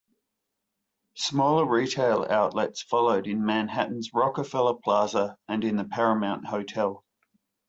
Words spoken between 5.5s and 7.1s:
in the Paramount Hotel.